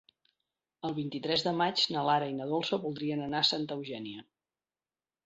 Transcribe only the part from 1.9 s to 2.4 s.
na Lara i